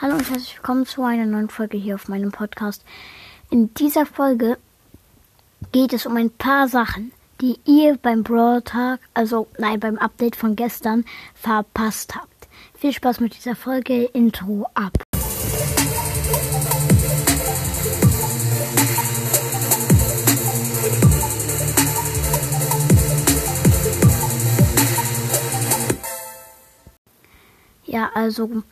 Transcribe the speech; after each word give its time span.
Hallo 0.00 0.14
und 0.14 0.30
herzlich 0.30 0.54
willkommen 0.54 0.86
zu 0.86 1.02
einer 1.02 1.26
neuen 1.26 1.48
Folge 1.48 1.76
hier 1.76 1.96
auf 1.96 2.06
meinem 2.06 2.30
Podcast. 2.30 2.84
In 3.50 3.74
dieser 3.74 4.06
Folge 4.06 4.56
geht 5.72 5.92
es 5.92 6.06
um 6.06 6.16
ein 6.16 6.30
paar 6.30 6.68
Sachen, 6.68 7.10
die 7.40 7.58
ihr 7.64 7.96
beim 7.96 8.22
Brawl 8.22 8.62
Tag, 8.62 9.00
also 9.12 9.48
nein, 9.58 9.80
beim 9.80 9.98
Update 9.98 10.36
von 10.36 10.54
gestern 10.54 11.04
verpasst 11.34 12.14
habt. 12.14 12.48
Viel 12.76 12.92
Spaß 12.92 13.18
mit 13.18 13.34
dieser 13.34 13.56
Folge. 13.56 14.04
Intro 14.04 14.70
ab. 14.72 15.02
Ja, 27.84 28.10
also 28.14 28.62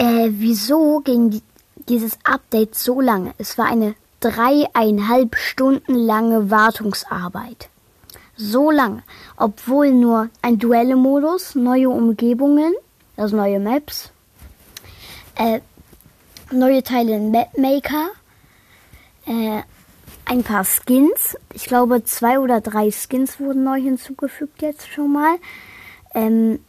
äh, 0.00 0.30
wieso 0.32 1.00
ging 1.00 1.28
die, 1.28 1.42
dieses 1.88 2.16
Update 2.24 2.74
so 2.74 3.02
lange? 3.02 3.34
Es 3.36 3.58
war 3.58 3.66
eine 3.66 3.94
dreieinhalb 4.20 5.36
Stunden 5.36 5.94
lange 5.94 6.50
Wartungsarbeit. 6.50 7.68
So 8.34 8.70
lange, 8.70 9.02
obwohl 9.36 9.92
nur 9.92 10.30
ein 10.40 10.58
Duelle-Modus, 10.58 11.54
neue 11.54 11.90
Umgebungen, 11.90 12.72
also 13.18 13.36
neue 13.36 13.60
Maps, 13.60 14.10
äh, 15.34 15.60
neue 16.50 16.82
Teile 16.82 17.16
in 17.16 17.30
Mapmaker, 17.30 18.08
äh, 19.26 19.60
ein 20.24 20.42
paar 20.42 20.64
Skins. 20.64 21.36
Ich 21.52 21.66
glaube, 21.66 22.04
zwei 22.04 22.38
oder 22.38 22.62
drei 22.62 22.90
Skins 22.90 23.38
wurden 23.38 23.64
neu 23.64 23.78
hinzugefügt 23.78 24.62
jetzt 24.62 24.88
schon 24.88 25.12
mal. 25.12 25.36
Ähm, 26.14 26.60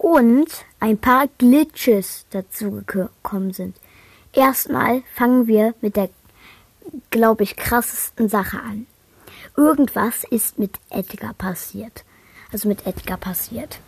und 0.00 0.48
ein 0.80 0.96
paar 0.96 1.28
Glitches 1.36 2.24
dazu 2.30 2.82
gekommen 2.86 3.52
sind. 3.52 3.76
Erstmal 4.32 5.02
fangen 5.14 5.46
wir 5.46 5.74
mit 5.82 5.94
der, 5.96 6.08
glaube 7.10 7.42
ich, 7.42 7.54
krassesten 7.56 8.30
Sache 8.30 8.58
an. 8.60 8.86
Irgendwas 9.58 10.24
ist 10.24 10.58
mit 10.58 10.78
Edgar 10.88 11.34
passiert. 11.34 12.04
Also 12.50 12.66
mit 12.66 12.86
Edgar 12.86 13.18
passiert. 13.18 13.78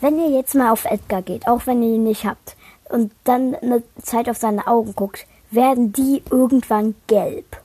Wenn 0.00 0.18
ihr 0.18 0.30
jetzt 0.30 0.54
mal 0.54 0.70
auf 0.70 0.86
Edgar 0.86 1.20
geht, 1.20 1.46
auch 1.46 1.66
wenn 1.66 1.82
ihr 1.82 1.96
ihn 1.96 2.04
nicht 2.04 2.24
habt, 2.24 2.56
und 2.88 3.12
dann 3.24 3.54
eine 3.56 3.82
Zeit 4.02 4.30
auf 4.30 4.38
seine 4.38 4.66
Augen 4.66 4.94
guckt, 4.94 5.26
werden 5.50 5.92
die 5.92 6.22
irgendwann 6.30 6.94
gelb. 7.06 7.60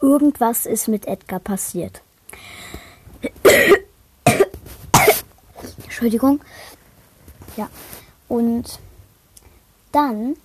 Irgendwas 0.00 0.64
ist 0.64 0.88
mit 0.88 1.06
Edgar 1.06 1.40
passiert. 1.40 2.00
Entschuldigung. 5.84 6.40
Ja. 7.56 7.68
Und 8.28 8.78
dann 9.92 10.36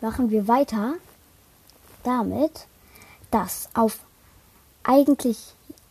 machen 0.00 0.30
wir 0.30 0.48
weiter 0.48 0.94
damit, 2.04 2.66
dass 3.30 3.68
auf 3.74 3.98
eigentlich, 4.82 5.38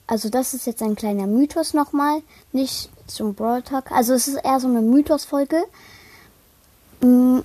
also 0.08 0.30
das 0.30 0.53
ist 0.53 0.66
jetzt 0.66 0.81
ein 0.81 0.95
kleiner 0.95 1.28
Mythos 1.28 1.73
nochmal, 1.73 2.22
nicht 2.52 2.89
zum 3.08 3.34
Brawl 3.34 3.61
Talk, 3.61 3.92
also 3.92 4.14
es 4.14 4.28
ist 4.28 4.44
eher 4.44 4.59
so 4.59 4.67
eine 4.67 4.81
Mythos-Folge. 4.81 5.64
Mm, 7.02 7.39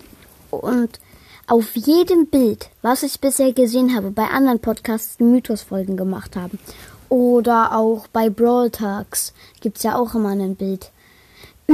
und 0.50 1.00
auf 1.46 1.74
jedem 1.77 2.27
Bild, 2.27 2.70
was 2.80 3.02
ich 3.02 3.20
bisher 3.20 3.52
gesehen 3.52 3.94
habe, 3.94 4.11
bei 4.11 4.28
anderen 4.28 4.61
Podcasts, 4.61 5.17
die 5.19 5.24
Mythos-Folgen 5.24 5.96
gemacht 5.96 6.36
haben, 6.36 6.58
oder 7.08 7.77
auch 7.77 8.06
bei 8.08 8.30
Brawl 8.30 8.70
Talks, 8.70 9.34
gibt 9.61 9.77
es 9.77 9.83
ja 9.83 9.96
auch 9.96 10.14
immer 10.14 10.30
ein 10.30 10.56
Bild 10.56 10.91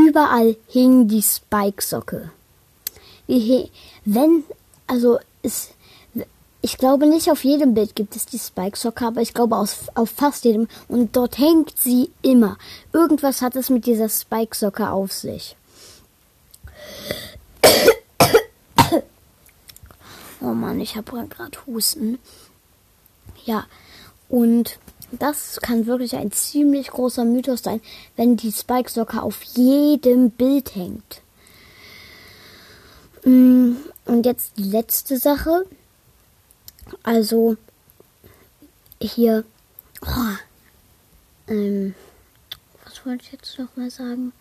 Überall 0.07 0.57
hing 0.69 1.09
die 1.09 1.23
Spike-Socke. 1.23 2.31
Wenn, 3.27 4.45
also 4.87 5.19
es, 5.43 5.71
ich 6.61 6.79
glaube 6.79 7.07
nicht 7.07 7.31
auf 7.31 7.45
jedem 7.45 7.75
Bild 7.75 7.95
gibt 7.97 8.17
es 8.17 8.27
die 8.27 8.39
Spike-Socke, 8.39 9.07
aber 9.07 9.21
ich 9.21 9.35
glaube 9.35 9.57
auf, 9.57 9.89
auf 9.95 10.11
fast 10.11 10.45
jedem. 10.45 10.69
Und 10.89 11.17
dort 11.17 11.39
hängt 11.39 11.79
sie 11.79 12.11
immer. 12.23 12.59
Irgendwas 12.93 13.43
hat 13.43 13.57
es 13.57 13.71
mit 13.71 13.87
dieser 13.87 14.09
Spike-Socke 14.09 14.91
auf 14.91 15.13
sich. 15.13 15.57
Oh 20.41 20.55
Mann, 20.55 20.79
ich 20.79 20.95
habe 20.95 21.27
gerade 21.29 21.59
Husten. 21.67 22.21
Ja, 23.45 23.67
und 24.29 24.79
das 25.11 25.61
kann 25.61 25.87
wirklich 25.87 26.17
ein 26.17 26.33
ziemlich 26.33 26.89
großer 26.89 27.25
Mythos 27.25 27.63
sein, 27.63 27.81
wenn 28.17 28.37
die 28.37 28.53
Spike-Socke 28.53 29.23
auf 29.23 29.43
jedem 29.43 30.31
Bild 30.31 30.75
hängt. 30.75 31.23
Mm, 33.25 33.77
und 34.05 34.27
jetzt 34.27 34.59
die 34.59 34.65
letzte 34.65 35.19
Sache. 35.19 35.65
Also 37.03 37.57
hier. 39.01 39.45
Oh, 40.03 40.37
ähm, 41.49 41.95
was 42.85 43.05
wollte 43.05 43.25
ich 43.25 43.33
jetzt 43.33 43.59
noch 43.59 43.77
mal 43.77 43.91
sagen? 43.91 44.33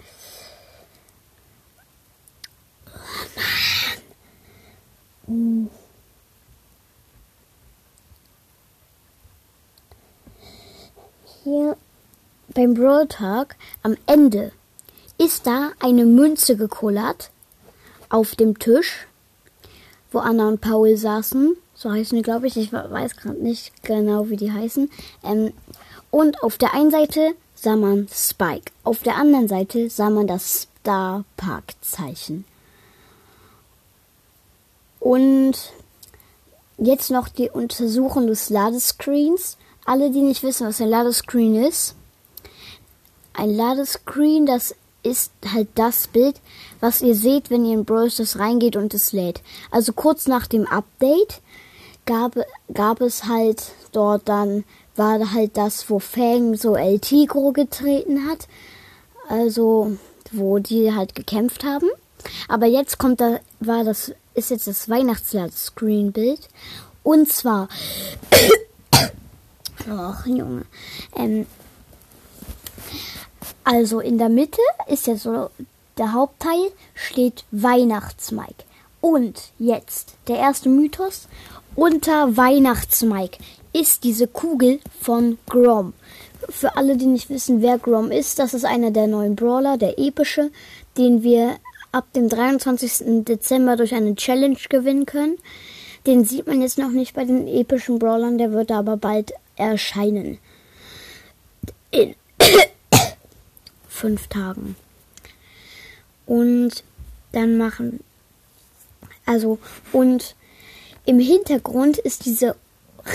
Oh 5.28 5.32
Mann. 5.32 5.70
Hier 11.48 11.78
beim 12.54 12.74
Brawl 12.74 13.08
Talk 13.08 13.56
am 13.82 13.96
Ende 14.06 14.52
ist 15.18 15.48
da 15.48 15.72
eine 15.80 16.06
Münze 16.06 16.58
gekullert 16.58 17.32
auf 18.10 18.36
dem 18.36 18.60
Tisch, 18.60 19.08
wo 20.12 20.20
Anna 20.20 20.50
und 20.50 20.62
Paul 20.62 20.98
saßen. 20.98 21.56
So 21.74 21.92
heißen 21.92 22.18
die, 22.18 22.22
glaube 22.22 22.48
ich. 22.48 22.58
Ich 22.58 22.74
weiß 22.74 23.16
gerade 23.16 23.42
nicht 23.42 23.84
genau, 23.84 24.30
wie 24.30 24.36
die 24.36 24.52
heißen. 24.52 24.90
Ähm, 25.24 25.54
und 26.12 26.44
auf 26.44 26.58
der 26.58 26.74
einen 26.74 26.92
Seite 26.92 27.34
sah 27.56 27.76
man 27.76 28.08
Spike. 28.12 28.72
Auf 28.84 29.04
der 29.04 29.16
anderen 29.16 29.48
Seite 29.48 29.90
sah 29.90 30.10
man 30.10 30.28
das 30.28 30.68
Star 30.82 31.24
Park 31.38 31.76
Zeichen. 31.82 32.46
Und 35.00 35.56
jetzt 36.78 37.10
noch 37.10 37.30
die 37.30 37.50
Untersuchung 37.50 38.28
des 38.28 38.50
Ladescreens 38.50 39.58
alle, 39.88 40.12
die 40.12 40.22
nicht 40.22 40.44
wissen, 40.44 40.68
was 40.68 40.82
ein 40.82 40.90
Ladescreen 40.90 41.56
ist. 41.64 41.96
Ein 43.34 43.56
Ladescreen, 43.56 44.46
das 44.46 44.76
ist 45.02 45.32
halt 45.54 45.70
das 45.76 46.08
Bild, 46.08 46.42
was 46.82 47.02
ihr 47.02 47.16
seht, 47.16 47.50
wenn 47.50 47.66
ihr 47.66 47.74
in 47.74 47.86
Brawl 47.86 48.12
Stars 48.12 48.38
reingeht 48.38 48.76
und 48.76 48.94
es 48.94 49.14
lädt. 49.14 49.42
Also 49.72 49.94
kurz 49.94 50.28
nach 50.28 50.46
dem 50.48 50.68
Update 50.68 51.42
gab, 52.06 52.36
gab 52.74 53.00
es 53.00 53.24
halt 53.26 53.64
dort 53.94 54.28
dann, 54.28 54.66
war 54.98 55.32
halt 55.34 55.56
das, 55.56 55.90
wo 55.90 56.00
Fang 56.00 56.56
so 56.56 56.76
El 56.76 57.00
Tigro 57.00 57.54
getreten 57.54 58.28
hat. 58.28 58.48
Also, 59.30 59.98
wo 60.32 60.60
die 60.60 60.94
halt 60.94 61.16
gekämpft 61.16 61.64
haben. 61.64 61.88
Aber 62.50 62.66
jetzt 62.66 62.98
kommt 62.98 63.22
da, 63.22 63.40
war 63.60 63.86
das, 63.86 64.12
ist 64.34 64.50
jetzt 64.50 64.68
das 64.68 64.90
Weihnachtsladescreen-Bild. 64.90 66.50
Und 67.04 67.32
zwar 67.32 67.70
Ach, 69.90 70.26
Junge. 70.26 70.66
Ähm, 71.16 71.46
also 73.64 74.00
in 74.00 74.18
der 74.18 74.30
Mitte 74.30 74.62
ist 74.88 75.08
ja 75.08 75.16
so 75.16 75.50
der 75.98 76.14
Hauptteil 76.14 76.72
steht 76.94 77.44
Weihnachtsmike. 77.52 78.66
Und 79.02 79.52
jetzt 79.58 80.14
der 80.28 80.38
erste 80.38 80.70
Mythos. 80.70 81.28
Unter 81.76 82.36
Weihnachtsmike 82.36 83.38
ist 83.74 84.04
diese 84.04 84.28
Kugel 84.28 84.80
von 85.00 85.38
Grom. 85.48 85.94
Für 86.50 86.76
alle, 86.76 86.98
die 86.98 87.06
nicht 87.06 87.30
wissen, 87.30 87.62
wer 87.62 87.78
Grom 87.78 88.12
ist, 88.12 88.40
das 88.40 88.54
ist 88.54 88.66
einer 88.66 88.92
der 88.92 89.08
neuen 89.08 89.36
Brawler, 89.36 89.78
der 89.78 90.00
epische, 90.00 90.52
den 90.98 91.24
wir 91.24 91.58
ab 91.92 92.06
dem 92.14 92.30
23. 92.30 93.24
Dezember 93.26 93.76
durch 93.76 93.94
eine 93.94 94.16
Challenge 94.16 94.58
gewinnen 94.70 95.06
können. 95.06 95.38
Den 96.06 96.26
sieht 96.26 96.48
man 96.48 96.62
jetzt 96.62 96.78
noch 96.78 96.92
nicht 96.92 97.16
bei 97.16 97.26
den 97.26 97.48
epischen 97.48 98.00
Brawlern, 98.00 98.38
der 98.38 98.52
wird 98.52 98.72
aber 98.72 98.98
bald 98.98 99.34
erscheinen. 99.58 100.38
In 101.92 102.16
fünf 103.88 104.28
Tagen. 104.28 104.76
Und 106.26 106.84
dann 107.32 107.58
machen. 107.58 108.00
Also, 109.26 109.60
und 109.92 110.36
im 111.06 111.20
Hintergrund 111.20 111.98
ist 111.98 112.26
diese 112.26 112.56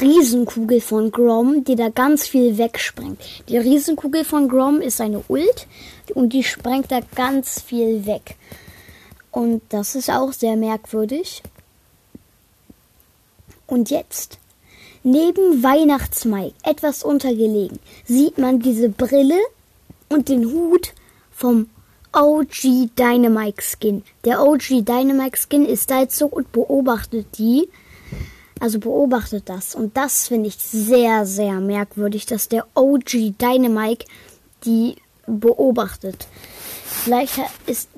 Riesenkugel 0.00 0.80
von 0.80 1.10
Grom, 1.10 1.64
die 1.64 1.76
da 1.76 1.90
ganz 1.90 2.26
viel 2.26 2.56
wegsprengt. 2.56 3.18
Die 3.48 3.58
Riesenkugel 3.58 4.24
von 4.24 4.48
Grom 4.48 4.80
ist 4.80 5.00
eine 5.00 5.22
Ult 5.28 5.66
und 6.14 6.32
die 6.32 6.44
sprengt 6.44 6.90
da 6.90 7.00
ganz 7.14 7.60
viel 7.60 8.06
weg. 8.06 8.36
Und 9.30 9.62
das 9.70 9.94
ist 9.94 10.10
auch 10.10 10.32
sehr 10.32 10.56
merkwürdig. 10.56 11.42
Und 13.66 13.90
jetzt 13.90 14.38
Neben 15.04 15.62
Weihnachtsmai, 15.62 16.52
etwas 16.62 17.02
untergelegen, 17.02 17.80
sieht 18.04 18.38
man 18.38 18.60
diese 18.60 18.88
Brille 18.88 19.38
und 20.08 20.28
den 20.28 20.46
Hut 20.46 20.92
vom 21.32 21.68
OG 22.12 22.90
Dynamite 22.96 23.62
Skin. 23.62 24.04
Der 24.24 24.42
OG 24.42 24.84
Dynamite 24.84 25.36
Skin 25.36 25.64
ist 25.64 25.90
da 25.90 26.00
jetzt 26.00 26.16
so 26.16 26.26
und 26.26 26.52
beobachtet 26.52 27.26
die. 27.38 27.68
Also 28.60 28.78
beobachtet 28.78 29.48
das. 29.48 29.74
Und 29.74 29.96
das 29.96 30.28
finde 30.28 30.48
ich 30.48 30.56
sehr, 30.56 31.26
sehr 31.26 31.54
merkwürdig, 31.54 32.26
dass 32.26 32.48
der 32.48 32.66
OG 32.74 33.34
Dynamite 33.40 34.06
die 34.64 34.96
beobachtet. 35.26 36.28
Vielleicht 36.84 37.40
ist, 37.66 37.88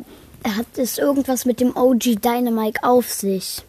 hat 0.43 0.67
es 0.77 0.97
irgendwas 0.97 1.45
mit 1.45 1.61
dem 1.61 1.77
OG 1.77 2.23
Dynamite 2.23 2.83
auf 2.83 3.13
sich. 3.13 3.63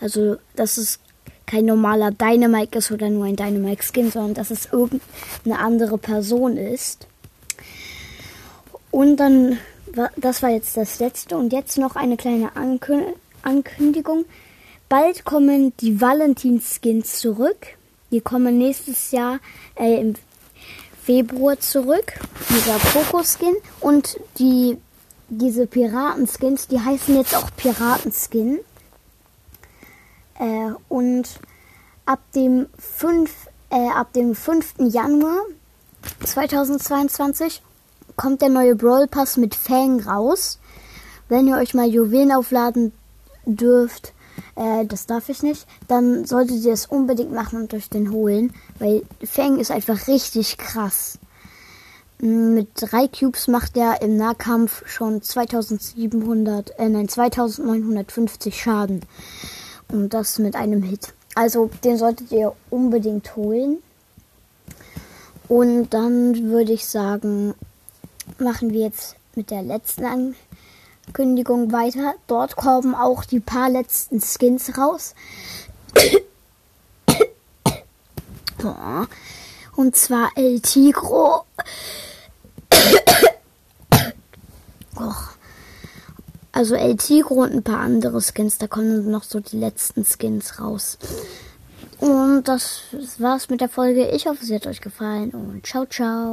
Also, 0.00 0.36
dass 0.56 0.78
es 0.78 0.98
kein 1.46 1.64
normaler 1.64 2.10
Dynamite 2.10 2.78
ist 2.78 2.90
oder 2.90 3.08
nur 3.08 3.24
ein 3.24 3.36
Dynamite 3.36 3.82
Skin, 3.82 4.10
sondern 4.10 4.34
dass 4.34 4.50
es 4.50 4.66
irgendeine 4.72 5.58
andere 5.58 5.98
Person 5.98 6.56
ist. 6.56 7.06
Und 8.90 9.16
dann, 9.18 9.58
das 10.16 10.42
war 10.42 10.50
jetzt 10.50 10.76
das 10.76 10.98
letzte. 10.98 11.36
Und 11.36 11.52
jetzt 11.52 11.78
noch 11.78 11.96
eine 11.96 12.16
kleine 12.16 12.50
Ankündigung. 13.42 14.24
Bald 14.88 15.24
kommen 15.24 15.72
die 15.80 16.00
Valentin-Skins 16.00 17.20
zurück. 17.20 17.66
Die 18.10 18.20
kommen 18.20 18.58
nächstes 18.58 19.10
Jahr 19.10 19.40
äh, 19.74 20.00
im 20.00 20.14
Februar 21.02 21.58
zurück. 21.60 22.14
Dieser 22.50 22.78
Poco-Skin 22.78 23.56
und 23.80 24.18
die 24.38 24.78
diese 25.28 25.66
Piraten-Skins, 25.66 26.68
die 26.68 26.80
heißen 26.80 27.16
jetzt 27.16 27.34
auch 27.34 27.50
Piraten-Skin. 27.56 28.60
Äh, 30.38 30.72
und 30.88 31.28
ab 32.04 32.20
dem 32.34 32.66
5, 32.78 33.30
äh, 33.70 33.88
ab 33.90 34.12
dem 34.12 34.34
5. 34.34 34.74
Januar 34.78 35.40
2022 36.24 37.62
kommt 38.16 38.42
der 38.42 38.48
neue 38.48 38.76
Brawl 38.76 39.06
Pass 39.06 39.36
mit 39.36 39.54
Fang 39.54 40.00
raus. 40.00 40.58
Wenn 41.28 41.48
ihr 41.48 41.56
euch 41.56 41.74
mal 41.74 41.88
Juwelen 41.88 42.32
aufladen 42.32 42.92
dürft, 43.44 44.12
äh, 44.54 44.84
das 44.86 45.06
darf 45.06 45.28
ich 45.28 45.42
nicht, 45.42 45.66
dann 45.88 46.24
solltet 46.24 46.64
ihr 46.64 46.72
es 46.72 46.86
unbedingt 46.86 47.32
machen 47.32 47.60
und 47.60 47.74
euch 47.74 47.90
den 47.90 48.12
holen, 48.12 48.52
weil 48.78 49.02
Fang 49.24 49.58
ist 49.58 49.70
einfach 49.70 50.06
richtig 50.06 50.58
krass. 50.58 51.18
Mit 52.18 52.68
drei 52.74 53.08
Cubes 53.08 53.46
macht 53.46 53.76
er 53.76 54.00
im 54.00 54.16
Nahkampf 54.16 54.88
schon 54.88 55.20
2700, 55.20 56.78
äh, 56.78 56.88
nein, 56.88 57.08
2950 57.08 58.58
Schaden. 58.58 59.02
Und 59.88 60.14
das 60.14 60.38
mit 60.38 60.56
einem 60.56 60.82
Hit. 60.82 61.12
Also 61.34 61.70
den 61.84 61.98
solltet 61.98 62.32
ihr 62.32 62.54
unbedingt 62.70 63.36
holen. 63.36 63.82
Und 65.48 65.90
dann 65.90 66.50
würde 66.50 66.72
ich 66.72 66.86
sagen, 66.86 67.54
machen 68.38 68.72
wir 68.72 68.80
jetzt 68.80 69.16
mit 69.34 69.50
der 69.50 69.62
letzten 69.62 70.34
Ankündigung 71.06 71.72
weiter. 71.72 72.14
Dort 72.26 72.56
kommen 72.56 72.94
auch 72.94 73.24
die 73.24 73.40
paar 73.40 73.70
letzten 73.70 74.20
Skins 74.20 74.76
raus. 74.76 75.14
Und 79.76 79.94
zwar 79.94 80.30
El 80.36 80.60
Tigro. 80.60 81.44
Also 86.56 86.74
El 86.74 86.96
Tigro 86.96 87.42
und 87.42 87.52
ein 87.52 87.62
paar 87.62 87.80
andere 87.80 88.22
Skins. 88.22 88.56
Da 88.56 88.66
kommen 88.66 89.10
noch 89.10 89.24
so 89.24 89.40
die 89.40 89.58
letzten 89.58 90.06
Skins 90.06 90.58
raus. 90.58 90.96
Und 92.00 92.44
das 92.44 92.80
war's 93.18 93.50
mit 93.50 93.60
der 93.60 93.68
Folge. 93.68 94.08
Ich 94.08 94.26
hoffe, 94.26 94.42
sie 94.42 94.54
hat 94.54 94.66
euch 94.66 94.80
gefallen 94.80 95.32
und 95.32 95.66
ciao, 95.66 95.84
ciao. 95.84 96.24